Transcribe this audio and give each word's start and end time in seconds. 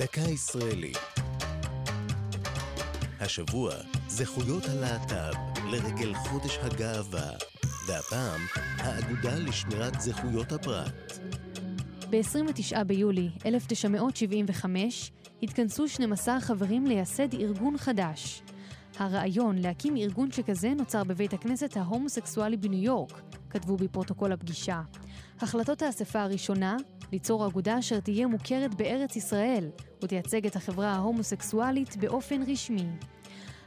דקה 0.00 0.20
ישראלית. 0.20 0.98
השבוע, 3.20 3.72
זכויות 4.08 4.64
הלהט"ב 4.68 5.60
לרגל 5.70 6.14
חודש 6.14 6.58
הגאווה, 6.62 7.30
והפעם, 7.86 8.40
האגודה 8.76 9.34
לשמירת 9.34 10.00
זכויות 10.00 10.52
הפרט. 10.52 11.18
ב-29 12.10 12.84
ביולי 12.84 13.30
1975 13.46 15.12
התכנסו 15.42 15.88
12 15.88 16.40
חברים 16.40 16.86
לייסד 16.86 17.34
ארגון 17.34 17.78
חדש. 17.78 18.42
הרעיון 18.98 19.58
להקים 19.58 19.96
ארגון 19.96 20.32
שכזה 20.32 20.74
נוצר 20.78 21.04
בבית 21.04 21.32
הכנסת 21.32 21.76
ההומוסקסואלי 21.76 22.56
בניו 22.56 22.82
יורק, 22.84 23.20
כתבו 23.50 23.76
בפרוטוקול 23.76 24.32
הפגישה. 24.32 24.80
החלטות 25.40 25.82
האספה 25.82 26.22
הראשונה, 26.22 26.76
ליצור 27.12 27.46
אגודה 27.46 27.78
אשר 27.78 28.00
תהיה 28.00 28.26
מוכרת 28.26 28.74
בארץ 28.74 29.16
ישראל 29.16 29.70
ותייצג 30.02 30.46
את 30.46 30.56
החברה 30.56 30.90
ההומוסקסואלית 30.90 31.96
באופן 31.96 32.42
רשמי. 32.42 32.86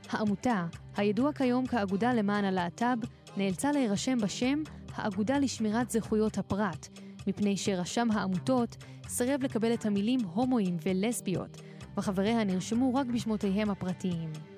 העמותה, 0.09 0.65
הידוע 0.97 1.33
כיום 1.33 1.65
כאגודה 1.65 2.13
למען 2.13 2.45
הלהט"ב, 2.45 2.97
נאלצה 3.37 3.71
להירשם 3.71 4.17
בשם 4.17 4.63
האגודה 4.95 5.37
לשמירת 5.37 5.91
זכויות 5.91 6.37
הפרט, 6.37 6.87
מפני 7.27 7.57
שרשם 7.57 8.11
העמותות 8.11 8.77
סירב 9.07 9.43
לקבל 9.43 9.73
את 9.73 9.85
המילים 9.85 10.19
הומואים 10.33 10.77
ולסביות, 10.85 11.61
וחבריה 11.97 12.43
נרשמו 12.43 12.95
רק 12.95 13.07
בשמותיהם 13.07 13.69
הפרטיים. 13.69 14.52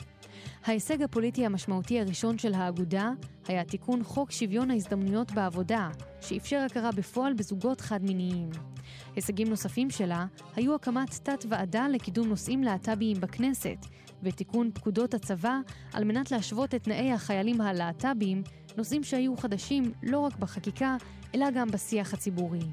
ההישג 0.66 1.02
הפוליטי 1.02 1.46
המשמעותי 1.46 2.00
הראשון 2.00 2.38
של 2.38 2.54
האגודה 2.54 3.12
היה 3.48 3.64
תיקון 3.64 4.04
חוק 4.04 4.32
שוויון 4.32 4.72
ההזדמנויות 4.72 5.32
בעבודה, 5.32 5.90
שאפשר 6.22 6.66
הכרה 6.66 6.92
בפועל 6.92 7.34
בזוגות 7.34 7.82
חד-מיניים. 7.82 8.50
הישגים 9.16 9.50
נוספים 9.50 9.90
שלה 9.90 10.26
היו 10.56 10.76
הקמת 10.76 11.10
תת-ועדה 11.24 11.88
לקידום 11.88 12.28
נושאים 12.28 12.64
להט"ביים 12.64 13.20
בכנסת, 13.20 13.78
ותיקון 14.24 14.72
פקודות 14.74 15.14
הצבא 15.14 15.58
על 15.94 16.04
מנת 16.04 16.32
להשוות 16.32 16.76
את 16.76 16.84
תנאי 16.84 17.12
החיילים 17.12 17.62
הלהט"ביים, 17.62 18.44
נושאים 18.78 19.04
שהיו 19.04 19.38
חדשים 19.38 19.92
לא 20.04 20.20
רק 20.20 20.36
בחקיקה, 20.36 20.98
אלא 21.36 21.52
גם 21.52 21.68
בשיח 21.72 22.14
הציבורי. 22.14 22.66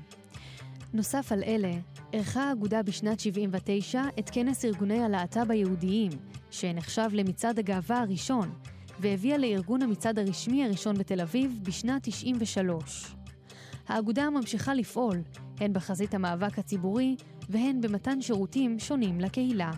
נוסף 0.95 1.33
על 1.33 1.43
אלה, 1.43 1.73
ערכה 2.15 2.49
האגודה 2.49 2.83
בשנת 2.83 3.21
79 3.21 4.03
את 4.19 4.31
כנס 4.31 4.65
ארגוני 4.65 5.03
הלהט"ב 5.03 5.51
היהודיים, 5.51 6.11
שנחשב 6.51 7.09
למצעד 7.13 7.59
הגאווה 7.59 8.01
הראשון, 8.01 8.53
והביאה 9.01 9.39
לארגון 9.39 9.83
המצעד 9.83 10.19
הרשמי 10.19 10.65
הראשון 10.65 10.99
בתל 10.99 11.21
אביב 11.21 11.61
בשנת 11.63 12.03
93. 12.03 13.15
האגודה 13.89 14.31
ממשיכה 14.31 14.75
לפעול, 14.75 15.23
הן 15.61 15.73
בחזית 15.73 16.15
המאבק 16.15 16.59
הציבורי 16.59 17.17
והן 17.49 17.81
במתן 17.81 18.23
שירותים 18.23 18.79
שונים 18.79 19.21
לקהילה. 19.21 19.71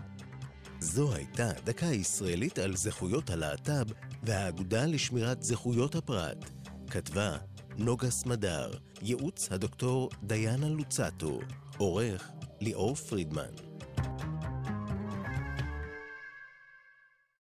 זו 0.79 1.13
הייתה 1.13 1.49
דקה 1.63 1.85
ישראלית 1.85 2.59
על 2.59 2.75
זכויות 2.75 3.29
הלהט"ב 3.29 3.85
והאגודה 4.23 4.85
לשמירת 4.85 5.43
זכויות 5.43 5.95
הפרט. 5.95 6.49
כתבה 6.89 7.37
נוגה 7.77 8.09
סמדר, 8.09 8.71
ייעוץ 9.01 9.51
הדוקטור 9.51 10.09
דיאנה 10.23 10.69
לוצטו, 10.69 11.39
עורך 11.77 12.29
ליאור 12.61 12.95
פרידמן. 12.95 13.51